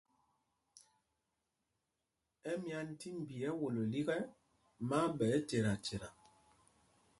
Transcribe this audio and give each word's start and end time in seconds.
Ɛmyán 2.51 2.87
tí 2.99 3.09
mbi 3.19 3.35
ɛ́wolo 3.49 3.81
lîk 3.91 4.07
ɛ, 4.17 4.19
má 4.87 4.97
á 5.05 5.13
ɓɛ 5.17 5.25
ɛ́cetaceta. 5.35 6.09